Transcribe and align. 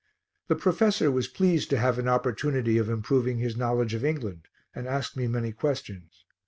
The 0.47 0.55
professor 0.55 1.11
was 1.11 1.27
pleased 1.27 1.69
to 1.69 1.77
have 1.77 1.99
an 1.99 2.07
opportunity 2.07 2.79
of 2.79 2.89
improving 2.89 3.37
his 3.37 3.55
knowledge 3.55 3.93
of 3.93 4.03
England 4.03 4.47
and 4.73 4.87
asked 4.87 5.15
me 5.15 5.27
many 5.27 5.51
questions. 5.51 6.25